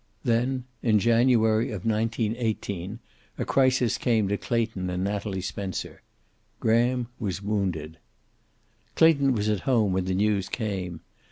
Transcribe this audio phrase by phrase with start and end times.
[0.23, 2.97] Then, in January of 1918,
[3.37, 6.01] a crisis came to Clayton and Natalie Spencer.
[6.59, 7.99] Graham was wounded.
[8.95, 11.01] Clayton was at home when the news came.